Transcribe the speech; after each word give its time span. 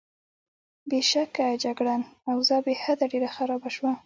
بېشکه، 0.89 1.47
جګړن: 1.63 2.01
اوضاع 2.31 2.59
بېحده 2.67 3.05
ډېره 3.11 3.29
خرابه 3.35 3.69
شوه. 3.75 3.91